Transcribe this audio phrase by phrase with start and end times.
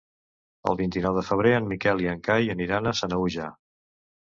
[0.71, 3.53] El vint-i-nou de febrer en Miquel i en Cai aniran a Sanaüja.